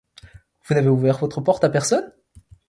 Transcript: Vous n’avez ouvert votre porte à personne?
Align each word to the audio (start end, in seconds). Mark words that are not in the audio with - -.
Vous 0.65 0.73
n’avez 0.73 0.87
ouvert 0.89 1.19
votre 1.19 1.41
porte 1.41 1.63
à 1.63 1.69
personne? 1.69 2.11